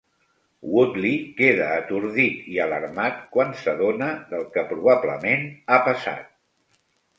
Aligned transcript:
Woodley 0.75 1.19
queda 1.41 1.67
atordit 1.81 2.47
i 2.55 2.57
alarmat 2.65 3.21
quan 3.37 3.53
s'adona 3.61 4.09
del 4.33 4.49
que 4.57 4.67
probablement 4.73 5.47
ha 5.77 5.81
passat. 5.93 6.83